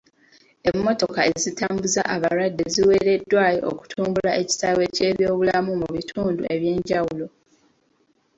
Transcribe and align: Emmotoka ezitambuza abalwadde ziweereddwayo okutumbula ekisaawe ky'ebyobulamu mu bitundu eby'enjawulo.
Emmotoka 0.69 1.21
ezitambuza 1.33 2.01
abalwadde 2.15 2.63
ziweereddwayo 2.73 3.61
okutumbula 3.71 4.31
ekisaawe 4.41 4.83
ky'ebyobulamu 4.95 5.71
mu 5.81 5.87
bitundu 5.95 6.41
eby'enjawulo. 6.55 7.25